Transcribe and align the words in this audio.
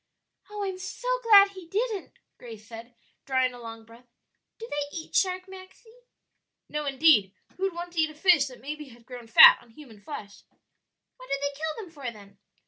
"Oh, 0.49 0.63
I'm 0.63 0.79
so 0.79 1.07
glad 1.21 1.49
he 1.51 1.67
didn't!" 1.67 2.13
Grace 2.39 2.65
said, 2.67 2.95
drawing 3.23 3.53
a 3.53 3.59
long 3.61 3.85
breath. 3.85 4.07
"Do 4.57 4.67
they 4.67 4.97
eat 4.97 5.13
sharks, 5.13 5.47
Maxie?" 5.47 5.99
"No, 6.67 6.87
indeed; 6.87 7.35
who'd 7.57 7.75
want 7.75 7.93
to 7.93 8.01
eat 8.01 8.09
a 8.09 8.15
fish 8.15 8.47
that 8.47 8.61
maybe 8.61 8.85
had 8.89 9.05
grown 9.05 9.27
fat 9.27 9.59
on 9.61 9.69
human 9.69 10.01
flesh?" 10.01 10.41
"What 11.17 11.29
do 11.29 11.37
they 11.39 11.55
kill 11.55 11.75
them 11.85 11.91
for, 11.91 12.09
then?" 12.11 12.39